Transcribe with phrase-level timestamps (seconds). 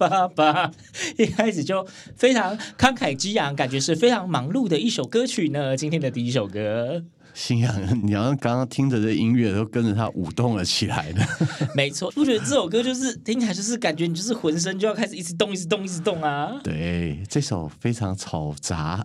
[1.18, 5.76] 一开始就非常慷慨激昂，感觉是非常忙碌的一首歌曲呢。
[5.76, 7.02] 今天的第一首歌，
[7.34, 11.22] 新阳，你好像刚刚听着这音乐都跟着它舞动了起来呢。
[11.76, 16.58] 没错，我觉得这首歌就是听起来就是感觉你就是浑身就要开始一直动，一直动，一直动啊。
[16.64, 19.04] 对，这首非常嘈杂、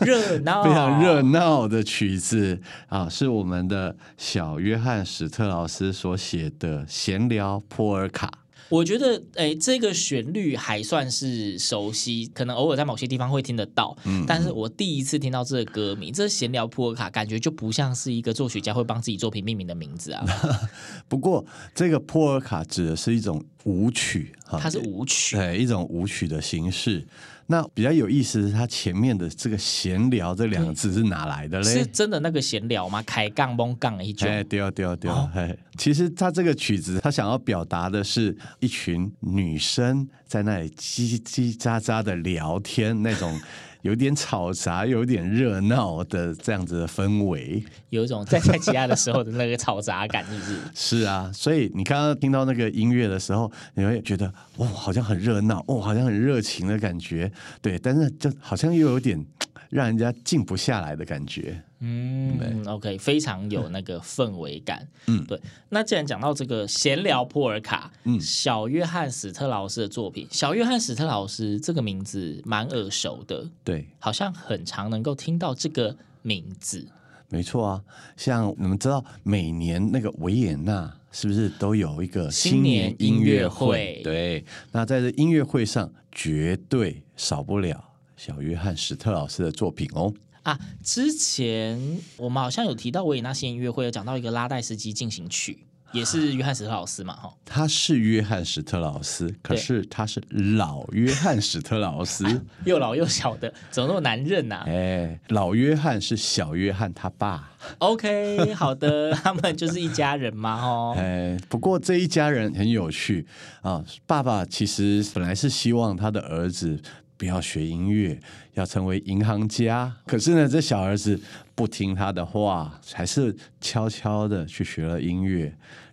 [0.00, 8.26] 热闹、非常热闹的曲子啊，是我们的小约翰史特老师所写的《闲聊波尔卡》。
[8.68, 13.96] 我觉得，哎，这个旋律还算是熟悉，可能偶尔在某些地方会听得到。
[14.04, 20.24] 嗯，但是我第一次听到这个歌名，这闲聊普尔卡，感觉就不像是一个作曲家会帮自己作品命名的名字啊。
[21.08, 27.06] 不过，这个普尔卡指的是一种舞曲，它是舞曲，对，一种舞曲的形式。
[27.52, 31.64] 那比较有意思的是，他前面的这个“闲聊”这两个字是哪来的嘞？
[31.64, 33.02] 是真的那个闲聊吗？
[33.02, 34.26] 开杠蒙杠一句。
[34.26, 35.30] 哎，对啊，对啊，对啊。
[35.34, 43.38] 哎，其实他这个曲子，他想要表达的是一群女生在那里叽叽喳喳的聊天那种。
[43.82, 50.56] 有点吵杂，有点热闹的这样子的氛围，有一种在在家的时候的那个吵杂感，是不是？
[50.74, 59.24] 是啊，所以你刚刚听到那个音乐的时候，你会觉得哇，好像很热闹，哦，好像很热情的感觉，对，但是就好像又有点。
[59.72, 65.40] 让人家静不下来的感觉，嗯，OK，非常有那个氛围感，嗯，对。
[65.70, 76.86] 那既然讲到这个闲聊波尔卡，嗯，小约翰史特劳斯的作品，小约翰史特劳斯这个名字蛮耳熟的，对，好像很常能够听到这个名字，
[77.28, 77.82] 没错啊。
[78.16, 84.00] 像你们知道，每年那个维也纳是不是都有一个新年音乐会？
[84.04, 87.88] 对，那在这音乐会上绝对少不了。
[88.16, 102.24] 小约翰史特劳斯的作品哦啊，之前我们好像有提到维也纳新年音乐会，有讲到一个拉代斯基进行曲，也是约翰史特劳斯嘛，哈，他是约翰史特劳斯，可是他是老约翰史特劳斯，
[102.66, 104.64] 又老又小的，怎么那么难认呐、啊？
[104.66, 107.50] 哎，老约翰是小约翰他爸。
[107.78, 113.24] OK，好的， 他们就是一家人嘛，哦，哎，不过这一家人很有趣
[113.60, 116.82] 啊，爸爸其实本来是希望他的儿子。
[117.18, 118.20] 不要学音乐，
[118.54, 119.94] 要成为银行家。
[120.06, 121.18] 可是呢，这小儿子
[121.54, 125.44] 不听他的话，还是悄悄的去学了音乐，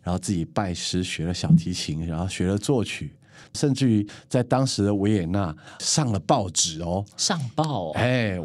[0.01, 3.13] 然后自己拜师学了小提琴，然后学了作曲，
[3.55, 7.91] 甚至于在当时的维也纳上了报纸哦，上报。
[7.91, 8.37] 哎，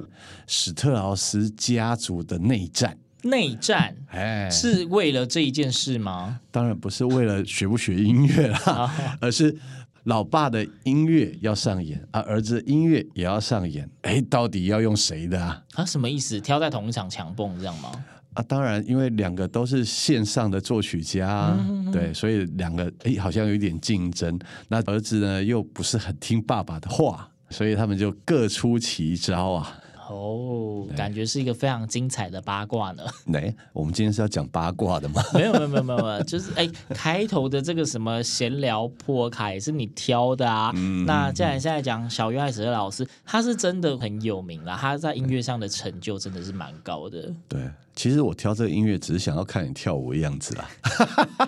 [0.47, 6.41] 史特劳斯家族的内战，内战，哎，是为了这一件事吗？
[6.51, 9.57] 当然不是为了学不学音乐啦， 而是。
[10.05, 15.63] 老爸的音乐要上演啊，儿子的音乐也要上演，哎，到底要用谁的啊？
[15.75, 16.41] 啊，什么意思？
[16.41, 17.91] 挑在同一场强蹦这样吗？
[18.35, 24.39] 啊，当然，因为两个都是线上的作曲家，嗯、对，所以两个哎，好像有一点竞争。
[24.69, 29.79] 那儿子呢，又不是很听爸爸的话，所以他们就各出奇招啊。
[30.09, 33.03] 哦，感觉是一个非常精彩的八卦呢。
[33.33, 35.23] 哎，我们今天是要讲八卦的吗？
[35.35, 40.73] 没有没有没有没有，就是哎，开头的这个什么闲聊波尔卡也是你挑的啊。
[40.75, 47.33] 嗯、那既然现在讲小约翰史特老师，他是真的很有名了，他在音乐上的成就真的是蛮高的。
[47.49, 50.69] 对，其实我挑这个音乐只是想要看你跳舞的样子啦。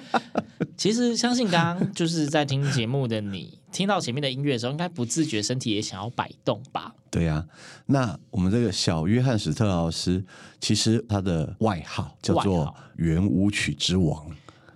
[0.77, 6.95] 其实相信刚刚就是在听节目的你，听到前面的音乐的时候，应该不自觉身体也想要摆动吧？
[7.11, 7.47] 对呀、啊，
[7.85, 10.25] 那我们这个小约翰史特劳斯，
[10.59, 14.27] 其实他的外号叫做圆舞曲之王。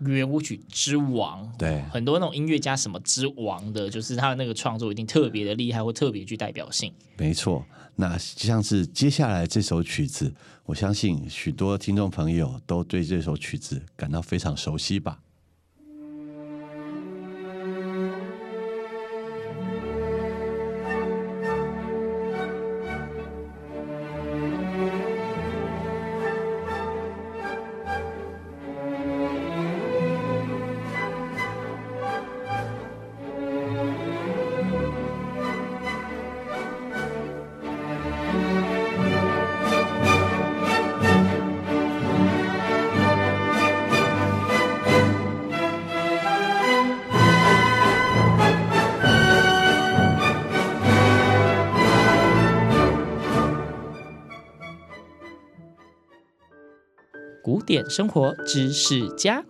[0.00, 6.92] 圆舞曲之王，对，很多那种音乐家什么之王的，就是他的那个创作一定特别的厉害，或特别具代表性。
[7.16, 7.64] 没错，
[7.96, 10.30] 那像是接下来这首曲子，
[10.66, 15.20] 我相信许多听众朋友都对这首曲子感到非常熟悉吧。
[57.70, 59.44] 古典生活知识家，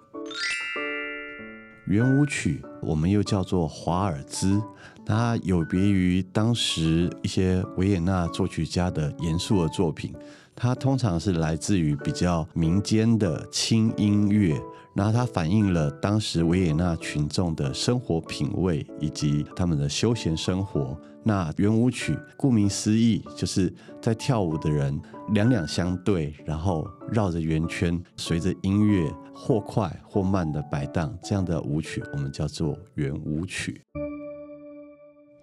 [1.86, 4.60] 圆舞曲我们又叫做华尔兹，
[5.06, 10.14] 它有别于当时一些维也纳作曲家的严肃的作品，
[10.54, 14.54] 它通常是来自于比较民间的轻音乐。
[14.92, 20.94] 然后它反映了当时维也纳群众的生活品味以及他们的休闲生活。
[21.22, 23.72] 那圆舞曲顾名思义，就是
[24.02, 25.00] 在跳舞的人
[25.32, 33.80] 两两相对，然后绕着圆圈，随着音乐或快或慢的摆荡，这样的舞曲我们叫做圆舞曲。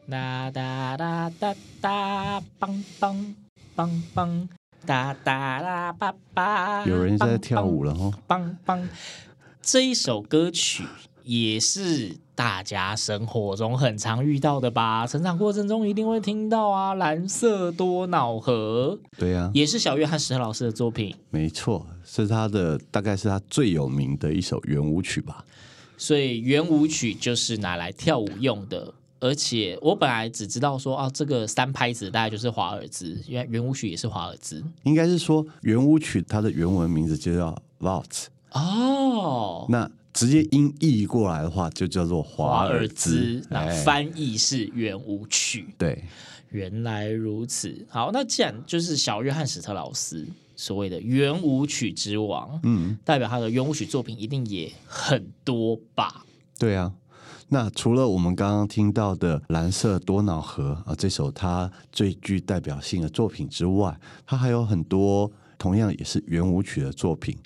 [0.09, 3.33] 哒哒哒哒哒，梆梆
[3.75, 4.47] 梆梆，
[4.85, 8.87] 哒哒啦叭叭，有人在跳舞了哦，梆梆。
[9.61, 10.83] 这一首歌曲
[11.23, 15.07] 也是大家生活中很常遇到的吧？
[15.07, 18.95] 成长过程中一定会听到啊，《蓝色多瑙河》。
[19.17, 21.15] 对呀、啊，也是小约翰史特劳斯的作品。
[21.31, 25.43] 没错，是他的，大概是他最有名的一首圆舞曲吧。
[25.97, 28.93] 所以圆舞曲就是拿来跳舞用的。
[29.19, 34.63] 而且我本来只知道说，啊，这个三拍子大概就是华尔兹，因为圆舞曲也是华尔兹。
[34.83, 38.25] 应该是说圆舞曲它的原文名字就叫 Waltz。
[38.51, 43.39] 哦，那直接音译过来的话，就叫做华尔兹。
[43.51, 45.67] 那翻译是圆舞曲。
[45.77, 46.03] 对，
[46.49, 47.85] 原来如此。
[47.87, 50.25] 好，那既然就是小约翰史特劳斯
[50.55, 56.25] 所谓的圆舞曲之王，嗯，代表他的圆舞曲作品一定也很多吧？
[56.57, 56.91] 对啊。
[57.49, 67.37] 那除了我们刚刚听到的《蓝色多瑙河》啊，这首他最具代表性的作品之外，他还有很多同样也是圆舞曲的作品。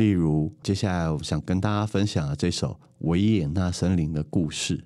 [0.00, 2.68] 例如，接下来我想跟大家分享的这首
[3.00, 4.78] 《维也纳森林的故事》。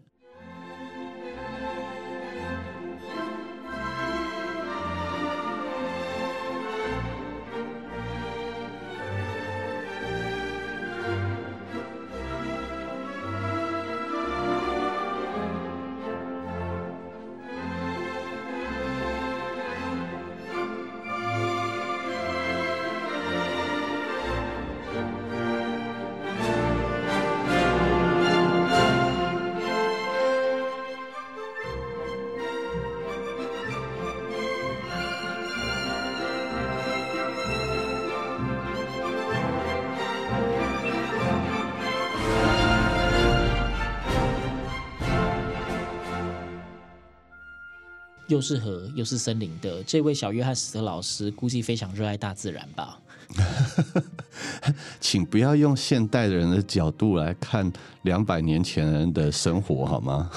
[48.29, 53.01] 又是河又是森林的这位小约翰史特老师，估计非常热爱大自然吧？
[55.01, 60.31] 请不要用现代人的角度来看两百年前人的生活好吗？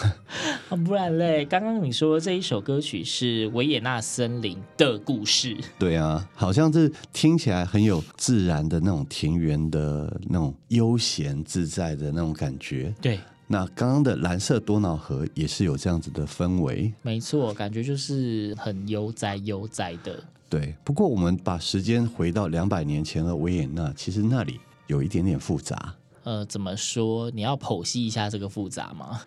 [0.86, 13.20] 不然嘞，刚刚你说这一首歌曲是维也纳森林的故事，对啊，好像是听起来很有自然的那种田园的那种悠闲自在的那种感觉，对。
[13.50, 20.22] 那刚刚的蓝色多瑙河也是有这样子的氛围，没错，感觉就是很悠哉悠哉的。
[20.50, 25.96] 对，不过我们把时间回到两百年前的维也纳，其实那里有一点点复杂。
[26.24, 27.32] 呃，怎么说？
[27.32, 29.22] 你要剖析一下这个复杂吗？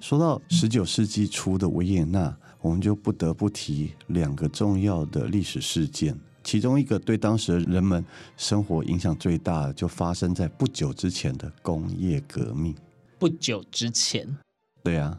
[0.00, 6.14] 说到十九世纪初的维也纳，我们就不得不提两个重要的历史事件，
[6.44, 8.04] 其中一个对当时人们
[8.36, 12.74] 生活影响最大的，就发生在不久之前的工业革命。
[13.22, 14.26] 不久之前，
[14.82, 15.16] 对啊，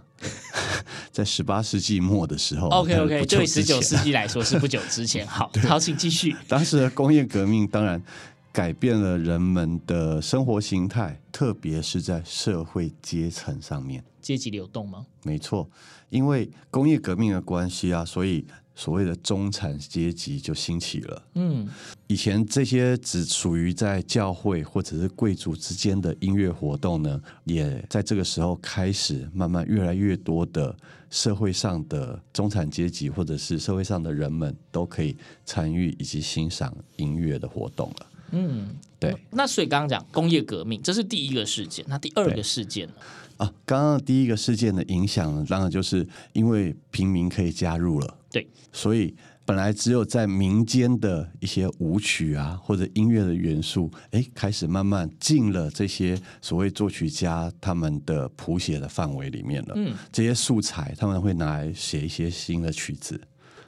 [1.09, 2.67] 在十八世纪末的时候。
[2.67, 5.23] OK OK，对十九世纪来说是不久之前。
[5.31, 6.35] 好，好，请继续。
[6.45, 8.03] 当时的工业革命当然
[8.51, 14.03] 改变了人们的生活形态，特别是在社会阶层上面。
[14.21, 15.05] 阶级流动吗？
[15.23, 15.69] 没错，
[16.09, 18.45] 因为工业革命的关系啊，所以
[18.75, 21.23] 所谓的中产阶级就兴起了。
[21.35, 21.67] 嗯，
[22.07, 30.75] 以前这些只属于在教会或者是贵族之间的音乐活动呢，也在这个时候开始慢慢越来越多的
[31.09, 35.15] 社会上的中产阶级或者是社会上的人们都可以
[35.45, 38.07] 参与以及欣赏音乐的活动了。
[38.31, 39.15] 嗯，对。
[39.29, 42.93] 那所以刚刚讲工业革命，这是第一个事件，那第二个事件呢？
[43.37, 48.17] 啊，刚刚第一个事件的影响呢，当然就是因为平民可以加入了。
[48.33, 59.73] 对，所以本来只有在民间的一些舞曲啊，或者音乐的元素，哎，开始慢慢进了这些所谓作曲家他们的谱写的范围里面了。
[59.77, 63.21] 嗯，这些素材他们会拿来写一些新的曲子。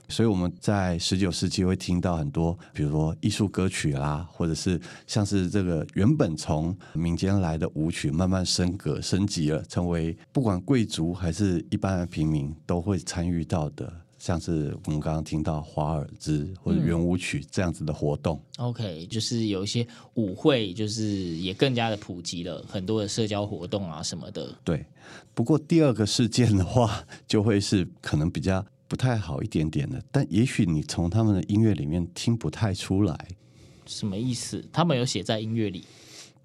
[0.08, 13.92] 所以我们在十九世纪会听到很多，比如说艺术歌曲啦，或者是像是这个原本从民间来的舞曲，慢慢升格升级了，成为不管贵族还是一般的平民都会参与到的，
[14.26, 18.42] 像是我们刚刚听到华尔兹或者圆舞曲这样子的活动。
[18.58, 18.70] 嗯。
[18.70, 24.52] OK，就是有一些舞会，就是也更加的普及了，很多的社交活动啊什么的。
[24.64, 24.84] 对，
[25.36, 28.66] 不过第二个事件的话，就会是可能比较。
[28.88, 33.28] 不太好一点点的，但也许你从他们的音乐里面听不太出来，
[33.88, 34.64] 什么意思？
[34.72, 35.84] 他们有写在音乐里？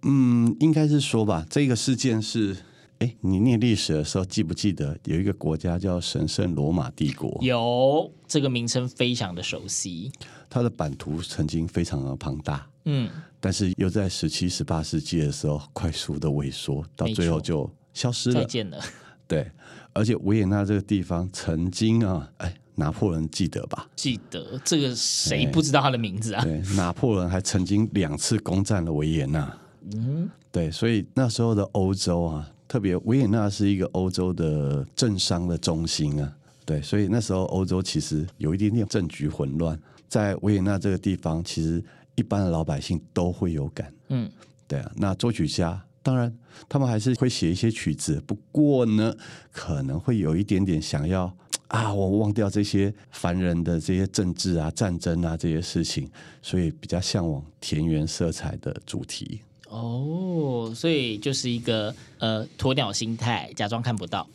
[0.04, 1.46] 嗯，应该是说吧。
[1.50, 2.56] 这个事件是，
[3.00, 7.38] 哎，你念历史的时候记不记得有一个国家叫神圣罗马帝国？
[7.42, 10.12] 有，这个名称非常的熟悉。
[10.48, 18.40] 它的版图曾经非常的庞大，嗯，但是又在十七、十八世纪的时候快速的萎缩，到最后就消失了。
[18.40, 18.78] 再见了。
[19.26, 19.50] 对。
[19.92, 23.88] 而且维也纳这个地方曾经啊，哎，拿破仑记得吧？
[23.96, 26.44] 记得这个谁不知道他的名字啊？
[26.44, 29.58] 对，拿破仑还曾经两次攻占了维也纳。
[29.92, 36.36] 嗯，对，所以那时候的欧洲啊，特别维也纳是一个欧洲的政商的中心啊。
[36.64, 41.82] 对，所以那时候欧洲其实有一点点政局混乱，在维也纳这个地方，其实
[42.14, 43.92] 一般的老百姓都会有感。
[44.10, 44.30] 嗯，
[44.68, 45.84] 对啊，那作曲家。
[46.00, 46.32] 当然，
[46.68, 49.12] 他们还是会写一些曲子，不过呢，
[49.50, 51.36] 可能会有一点点想要
[51.66, 56.08] 啊，我忘掉这些凡人的这些政治啊、战争啊这些事情，
[56.40, 59.40] 所以比较向往田园色彩的主题。
[59.70, 64.28] 哦，所以就是一个呃鸵鸟心态，假装看不到。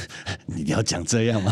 [0.46, 1.50] 你要讲这样吗？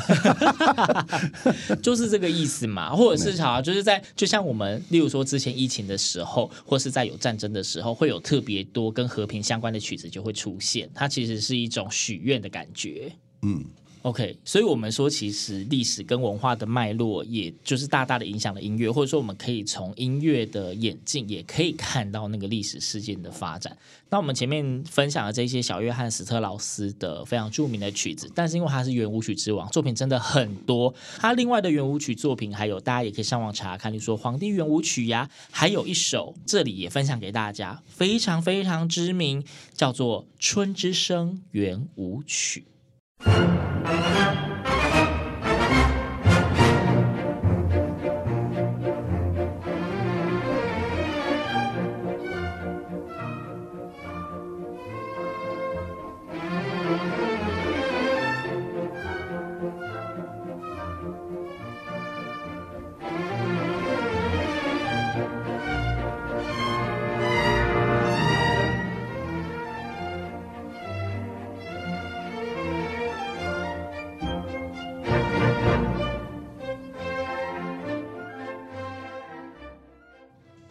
[1.83, 13.11] 就是这个意思嘛，或者是好，就是在就像我们，例如说之前疫情的时候，或是在有战争的时候，会有特别多跟和平相关的曲子就会出现，它其实是一种许愿的感觉。
[13.43, 13.65] 嗯。
[14.03, 23.77] OK，所以我们说，其实历史跟文化的脉络，也就是大大的影响了音乐，或者说，我们可以从音乐的演进，也可以看到那个历史事件的发展。
[24.09, 30.95] 那我们前面分享的这些小约翰史特劳斯的非常著名的曲子，但是因为他是圆舞曲之王，作品真的很多。
[31.19, 42.65] 他另外的圆舞曲作品还有，大家也可以上网查看，例如说《皇帝圆舞曲》呀，还有一首这里也分享给大家，非常非常知名，叫做《春之声圆舞曲》。
[43.91, 44.40] 《Thank you.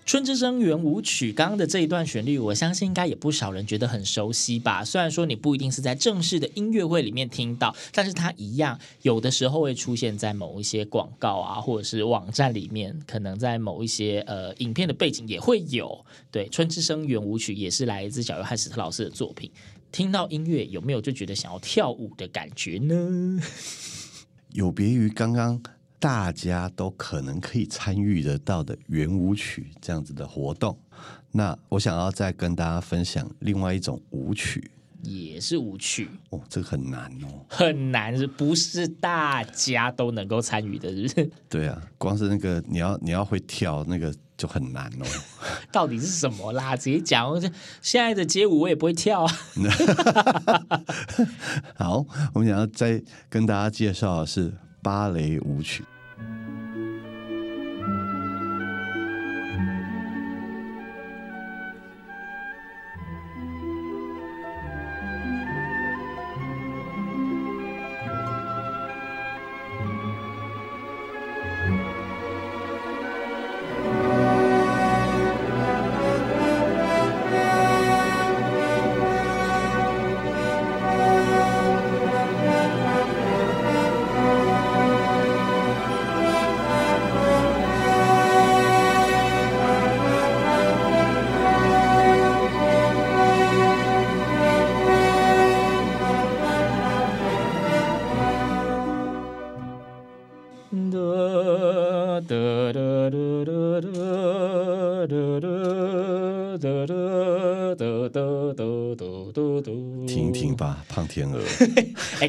[0.09, 4.83] 春之声圆舞曲》刚刚的这一段旋律，我相信应该也不少人觉得很熟悉吧。
[4.83, 16.03] 虽然说你不一定是在正式的音乐会里面听到，但是它一样有的时候会出现在某一些广告啊，或者是网站里面，可能在某一些呃影片的背景也会有。
[16.31, 19.51] 对，《春之声圆舞曲》也是来自小约翰史特老师的作品。
[19.91, 23.39] 听到音乐有没有就觉得想要跳舞的感觉呢？
[24.53, 25.61] 有别于刚刚。
[25.99, 30.79] 大家都可能可以参与得到的圆舞曲这样子的活动，
[31.31, 34.71] 那我想要再跟大家分享另外一种舞曲，
[35.03, 41.31] 也是舞曲哦，这个很难哦，很难，是不是大家都能够参与的，是不是？
[41.49, 45.05] 对啊，光是那个你要你要会跳那个就很难哦。
[45.69, 46.77] 到底是什么啦？
[46.77, 47.29] 直接讲，
[47.81, 49.33] 现在的街舞我也不会跳啊。
[51.75, 54.53] 好，我们想要再跟大家介绍的是。
[54.81, 55.83] 芭蕾舞曲。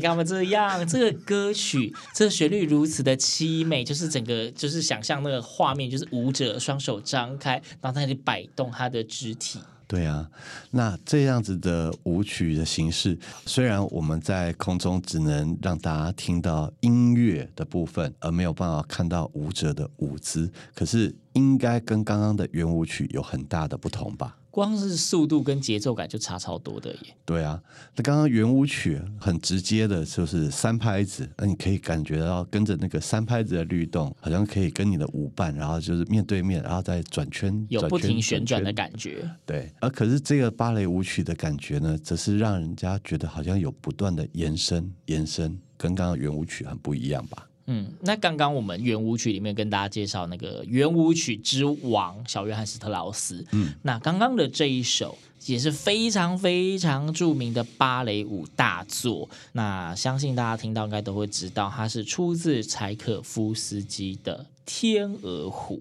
[0.01, 0.87] 干嘛这样？
[0.87, 9.61] 这个歌曲，这个旋律如此的凄美，就是整个就是想象那个画面，就是舞者双手张开，然后在那里摆动他的肢体。
[9.87, 10.31] 对啊，
[10.71, 24.37] 那这样子的舞曲的形式，虽然我们在空中只能让大家听到音乐的部分，而没有办法看到舞者的舞姿，可是应该跟刚刚的圆舞曲有很大的不同吧？
[24.51, 27.17] 光是速度跟节奏感就差超多的耶。
[27.25, 27.63] 对啊，
[27.95, 39.29] 那刚刚圆舞曲很直接的，就是三拍子，那你可以感觉到跟着那个三拍子的律动，好像可以跟你的舞伴，然后就是面对面，然后再转圈，有不停旋转的感觉。
[39.47, 47.47] 对，而可是这个芭蕾舞曲的感觉呢，则是让人家觉得好像有不断的延伸，延伸，跟刚刚圆舞曲很不一样吧。
[47.73, 65.81] 嗯，那刚刚我们圆舞曲里面跟大家介绍那个圆舞曲之王小约翰斯特劳斯，嗯，那刚刚的这一首也是非常非常著名的芭蕾舞大作，那相信大家听到应该都会知道，它是出自柴可夫斯基的《天鹅湖》，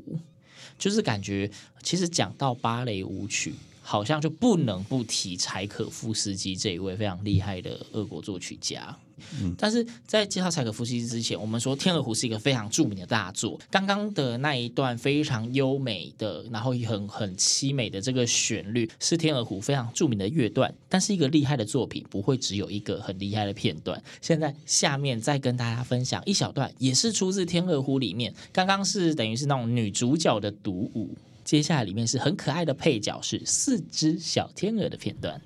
[0.77, 1.49] 就是感觉
[1.81, 3.55] 其实讲到芭蕾舞曲。
[3.89, 8.95] 好像就不能不提柴可夫斯基这一位非常厉害的俄国作曲家。
[9.41, 13.59] 嗯，但是在介绍柴可夫斯基之前，我们说《天鹅湖》是一个非常著名的大作。
[13.71, 20.71] 刚刚的那一段非常优美的，然后很很凄美的这个旋律，是《天鹅湖》非常著名的乐段。
[20.87, 23.99] 但是一个厉害的作品不会只有一个很厉害的片段。
[24.21, 28.31] 现在下面再跟大家分享一小段，也是出自《天鹅湖》里面。
[28.53, 31.17] 刚刚是等于是那种女主角的独舞。
[31.49, 35.41] 接下来里面是很可爱的配角，是四只小天鹅的片段。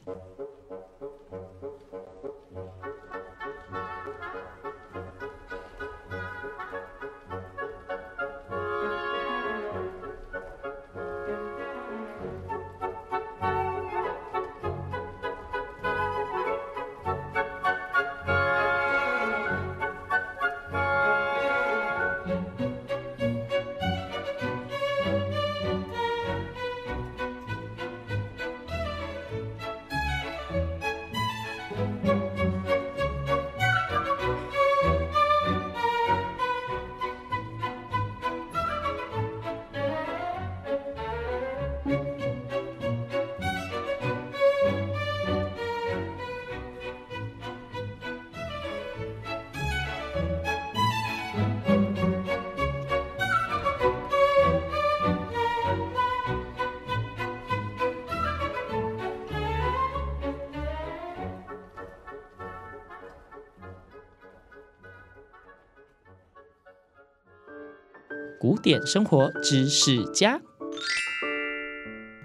[68.64, 70.42] 古典生活知识家，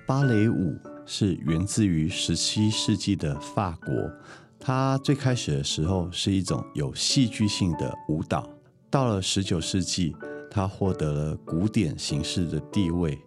[0.06, 3.92] 芭蕾舞是源自于十七世纪的法国。
[4.60, 8.48] 它最开始的时候是一种有戏剧性的舞蹈，
[8.88, 10.14] 到了十九世纪，
[10.48, 13.18] 它获得了古典形式的地位。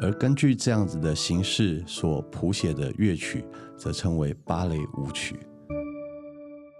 [0.00, 3.44] 而根据这样子的形式所谱写的乐曲，
[3.78, 5.36] 则称为芭蕾舞曲。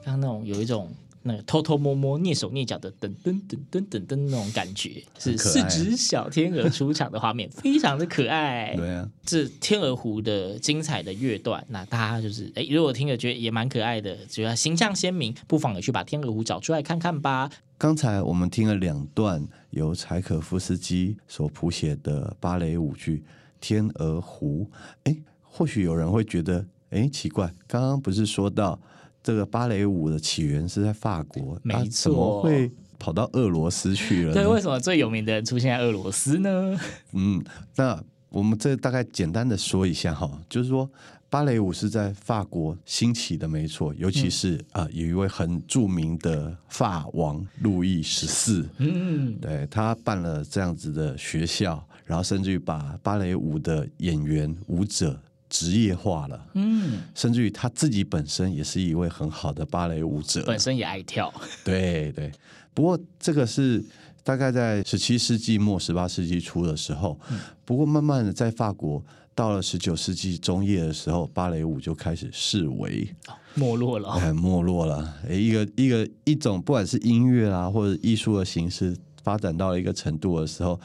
[0.04, 0.92] 刚刚那种有一种。
[1.22, 8.74] 那个偷偷摸摸、蹑手蹑脚的噔噔噔噔噔噔那种感觉，是四只小天鹅出场的画面， 非常的可爱。
[8.74, 11.62] 对啊，是天鹅湖的精彩的乐段。
[11.68, 17.50] 那大家就是哎，如果听了觉得也蛮可爱的，觉得形象鲜明，不妨也去把天鹅湖找出来看看吧。
[17.76, 23.18] 刚才我们听了两段由柴可夫斯基所谱写的芭蕾舞剧
[23.61, 24.66] 《天鹅湖》。
[25.04, 28.80] 哎，或许有人会觉得，哎，奇怪，刚刚不是说到？
[29.22, 34.33] 这个芭蕾舞的起源是在法国，没错，怎么会跑到俄罗斯去了？
[34.33, 36.78] 对，为什么最有名的人出现在俄罗斯呢？
[37.12, 37.42] 嗯，
[37.76, 40.90] 那我们这大概简单的说一下哈，就是说
[41.28, 55.20] 芭蕾舞是在法国兴起的，没错，尤其是啊、嗯呃，有一位很著名的法王路易十四，嗯，对，他办了这样子的学校，然后甚至于把芭蕾舞的演员舞者。
[55.51, 61.31] 职业化了，嗯，甚至于他自己本身也是一位很好的芭蕾舞者，本身也爱跳，
[61.63, 62.33] 对对。
[62.73, 63.85] 不过这个是
[64.23, 73.07] 大概在十七世纪末、十八世纪初的时候，嗯，不过慢慢的在法国到了十九世纪中叶的时候，芭蕾舞就开始式微，
[73.55, 75.15] 没落了，哎，没落了。
[75.29, 80.81] 哎，一个一个一种不管是音乐啊或者艺术的形式发展到了一个程度的时候。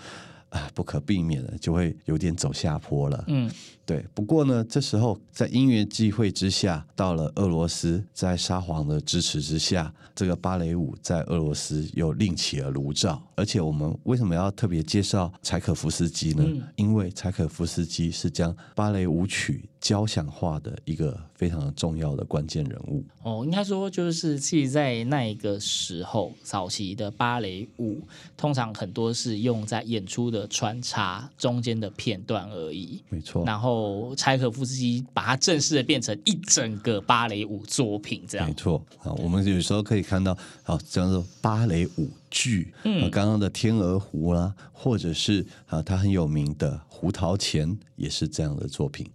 [0.50, 3.22] 啊，不可避免的就会有点走下坡了。
[3.28, 3.52] 嗯，
[3.86, 4.06] 对。
[4.14, 13.22] 不过呢，这时候在因缘际会之下，到了俄罗斯，在沙皇的支持之下，这个芭蕾舞在俄罗斯又另起了炉灶。
[13.36, 16.44] 而且我们为什么要特别介绍柴可夫斯基呢？
[16.48, 23.04] 嗯、因为柴可夫斯基是将芭蕾舞曲交响化的一个非常重要的关键人物。
[23.24, 28.00] 哦，应该说就是其实在那一个时候，早期的芭蕾舞
[28.38, 33.04] 通常很多是用在演出的穿插中间的片段而已。
[33.10, 33.44] 没错。
[33.46, 33.75] 然后
[34.16, 38.48] 柴可夫斯基把它正式的变成一整个芭蕾舞作品，这样。
[38.48, 38.84] 没错。
[39.00, 42.74] 啊，我们有时候可以看到，好，叫做芭蕾舞剧。
[42.84, 43.10] 嗯。
[43.10, 49.08] 刚刚的《天鹅湖》啦，或者是啊，他很有名的《胡桃钳》，也是这样的作品。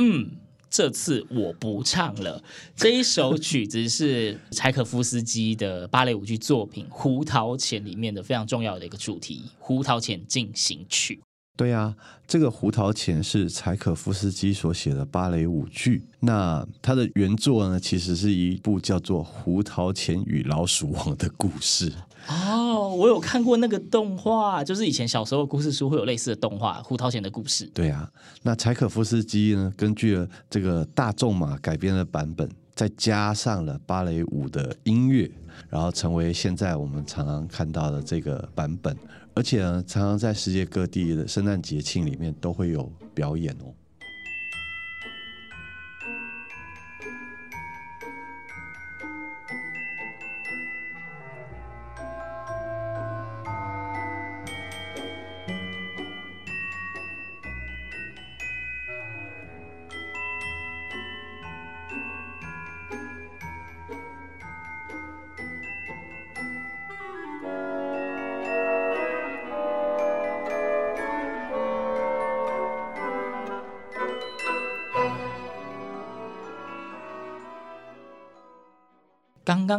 [0.00, 0.30] 嗯
[0.70, 2.40] 这次我不唱了。
[2.76, 11.20] 这一首曲子是柴可夫斯基的芭蕾舞剧作品《胡桃钳》里面的非常重要的一个主题，《胡桃钳进行曲》。
[11.58, 11.92] 对啊，
[12.24, 16.04] 这个《胡桃钳》是柴可夫斯基所写的芭蕾舞剧。
[16.20, 21.92] 那它的原作呢，其实是一部叫做《胡桃钳与老鼠王》的故事。
[22.28, 27.68] 哦，我有看过那个动画，就是以前小时候故事书会有类似的动画《胡桃钳》的故事。
[27.74, 28.08] 对啊，
[28.42, 35.28] 那柴可夫斯基呢，根据了这个大仲马改编的版本，再加上了芭蕾舞的音乐，
[35.68, 38.96] 然后成为现在我们常常看到的这个版本。
[39.38, 43.72] 而且呢，常常在世界各地的圣诞节庆里面都会有表演哦。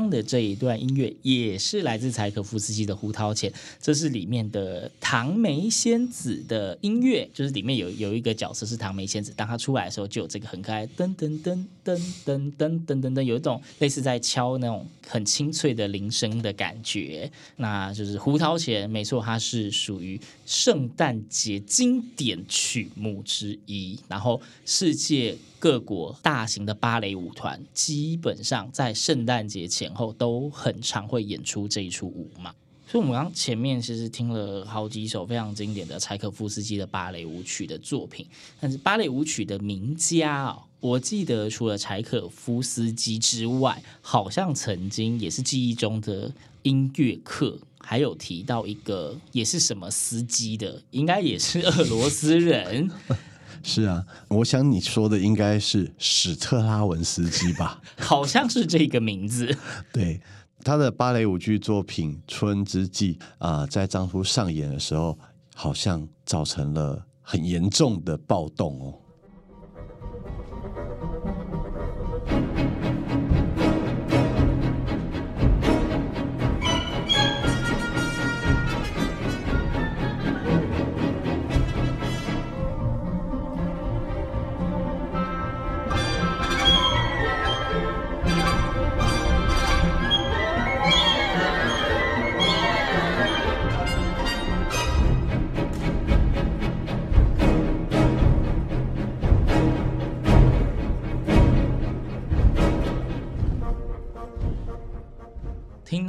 [0.09, 11.65] 的这一段音乐也是来自柴可夫斯基的《胡桃钳》，这是里面的唐梅仙子的音乐，就是里面有有一个角色是唐梅仙子，当她出来的时候就有这个很可爱噔噔噔。
[11.97, 17.31] 噔噔噔噔噔噔，有一种类似在敲那种很清脆的铃声的感觉。
[17.57, 25.37] 那就是《胡桃钳》，没错，它是属于圣诞节经典曲目之一，然后世界。
[25.61, 32.55] 各国大型的芭蕾舞团基本上在圣诞节前后都很常会演出这一出舞嘛，
[32.87, 38.25] 所以我们刚前面其实听了好几首非常经典的柴可夫斯基的芭蕾舞曲的作品，
[38.61, 52.89] 但是芭蕾舞曲的名家哦，我记得除了柴可夫斯基之外，好像曾经也是记忆中的音乐课还有提到一个也是什么斯基的，应该也是俄罗斯人。
[53.61, 57.81] 是啊，我想你说的应该是史特拉文斯基吧？
[57.97, 59.57] 好像是这个名字。
[59.91, 60.21] 对，
[60.63, 65.19] 他的芭蕾舞剧作品《春之祭》啊、呃，在当初上演的时候，
[65.53, 68.93] 好像造成了很严重的暴动哦。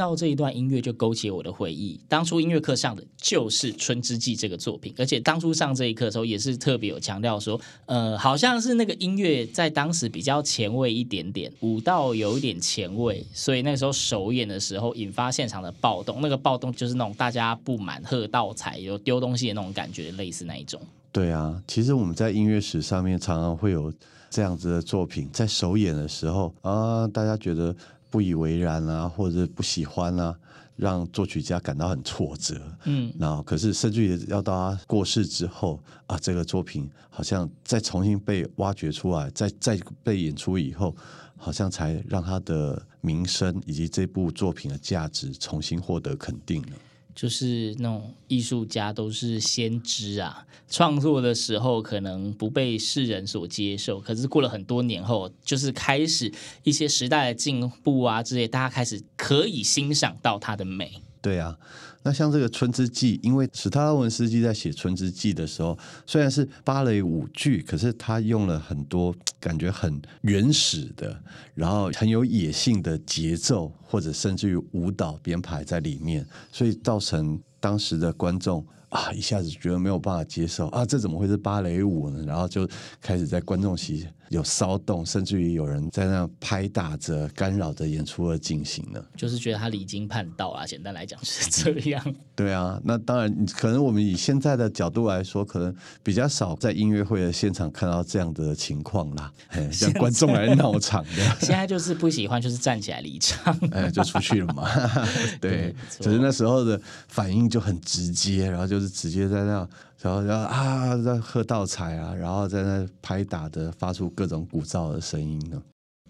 [0.00, 2.00] 到这一段音乐就勾起我的回忆。
[2.08, 16.20] 当初音乐课上的就是《春之祭》这个作品，而且当初上这一课的时候也是特别有强调说，呃，好像是那个音乐在当时比较前卫一点点，舞蹈有一点前卫，所以那时候首演的时候引发现场的暴动。
[16.22, 20.80] 那个暴动就是那种大家不满喝倒彩、有丢东西的那种感觉，类似那一种。
[21.12, 23.92] 对啊，其实我们在音乐史上面常常会有
[24.30, 27.74] 这样子的作品，在首演的时候啊，大家觉得
[28.10, 30.36] 不以为然啊，或者不喜欢啊，
[30.76, 32.60] 让作曲家感到很挫折。
[32.84, 40.94] 嗯，然后可是甚至于要到他过世之后啊，这个作品好像再重新被挖掘出来，再再被演出以后，
[41.36, 46.68] 好像才让他的名声以及这部作品的价值重新获得肯定了。
[47.14, 61.02] 就是那种艺术家都是先知啊，创作的时候可能不被世人所接受，可是过了很多年后，就是开始一些时代的进步啊之类，大家开始可以欣赏到它的美。
[61.20, 61.58] 对啊。
[62.02, 71.18] 那像这个《春之祭》，因为史特拉文斯基在写《春之祭》的时候，虽然是芭蕾舞剧，可是他用了很多感觉很原始的，
[71.54, 78.66] 然后很有野性的节奏，或者甚至于舞蹈编排在里面，所以造成当时的观众。
[78.90, 79.12] 啊！
[79.12, 82.24] 一下子觉得没有办法接受啊，这怎么会是芭蕾舞呢？
[82.26, 82.68] 然后就
[83.00, 89.00] 开始在观众席有骚动，甚至于有人在那拍打着、干扰着演出而进行呢。
[89.14, 90.66] 就是觉得他离经叛道啊！
[90.66, 92.02] 简单来讲是这样。
[92.34, 99.30] 对啊，那当然，可能我们以现在的角度来说，可能比较少在音乐会的现场看到这样的情况啦。
[99.48, 104.66] 哎，像观众来闹场的， 现在就是不喜欢，就是站起来离场，哎，就出去了嘛。
[105.38, 108.70] 对，只是那时候的反应就很直接，然后。
[108.70, 109.68] 就是直接在那，
[110.00, 115.62] 然后然后啊，在喝倒彩啊，然后在那拍打的，发出各种鼓噪的声音呢。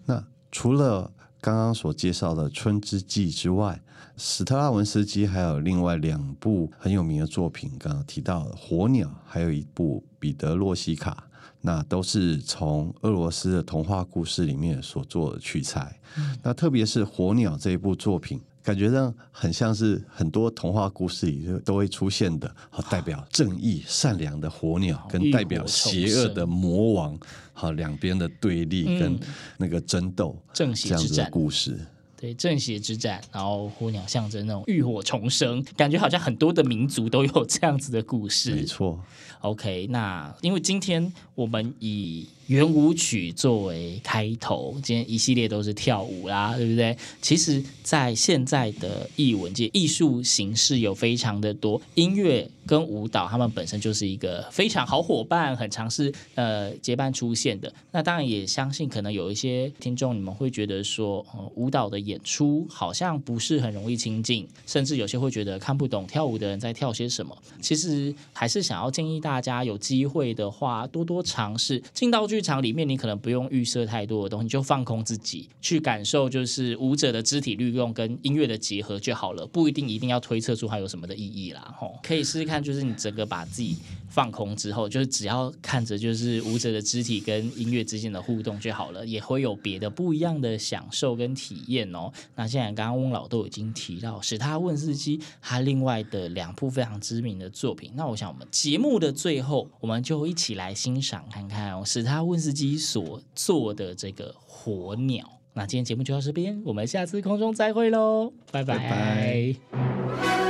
[0.05, 3.81] 那除了刚刚所介绍的《春之祭》之外，
[4.15, 11.25] 史特拉文斯基还有另外两部很有名的作品，刚刚提到的《火鸟》，还有一部《彼得洛西卡》，
[11.61, 15.99] 那都是从俄罗斯的童话故事里面所做的取材。
[16.17, 18.39] 嗯、那特别是《火鸟》这一部作品。
[18.63, 27.19] 感觉上很像是很多童话故事里都会出现的，好代表正义善良的火鸟，跟代表邪恶的魔王，
[27.53, 29.19] 好两边的对立跟
[29.57, 31.79] 那个争斗，正邪之战的故事。
[32.15, 38.53] 对，正邪之战，然后火鸟象征那种浴火重生，感觉好像很多的民族都有这样子的故事。
[38.53, 39.03] 没错。
[39.39, 46.97] OK，那因为今天我们以圆舞曲作为开头，今天一系列都是跳舞啦，对不对？
[47.21, 57.73] 其实，在现在的艺文界，艺术形式有非常的多，音乐跟舞蹈，他们本身就是一个非常好伙伴，很常是呃结伴出现的。
[57.89, 67.33] 那当然也相信，可能有一些听众，你们会觉得说，呃，舞蹈的演出好像不是很容易亲近，甚至有些会觉得看不懂跳舞的人在跳些什么。
[67.61, 69.61] 其实还是想要建议大家。
[69.61, 72.81] 有机会的话，多多尝试进到剧场里面。
[72.81, 79.45] 你可能不用预设太多的东西，就放空自己去感受，就是舞者的肢体律动跟音乐的结合就好了。
[79.45, 81.73] 不一定一定要推测出它有什么的意义啦。
[81.77, 83.77] 吼，可以试试看，就是你整个把自己
[84.09, 92.11] 放空之后，就是只要看着就是舞者的肢体跟音乐之间的互动就好了，也会有别的不一样的享受跟体验哦。
[92.35, 105.29] 那现在刚刚翁老都已经提到史特拉汶斯基他另外的两部非常知名的作品，那我想我们节目的最后，我们就一起来欣赏看看哦，史他问斯基所做的这个火鸟。
[105.53, 108.63] 那今天节目就到这边，我们下次空中再会喽，拜。
[108.63, 110.40] 拜拜。